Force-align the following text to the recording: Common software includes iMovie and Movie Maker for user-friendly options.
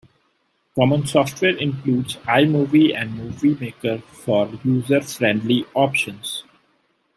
Common 0.73 1.05
software 1.05 1.55
includes 1.57 2.15
iMovie 2.23 2.95
and 2.99 3.15
Movie 3.15 3.53
Maker 3.53 3.99
for 3.99 4.49
user-friendly 4.63 5.65
options. 5.75 6.43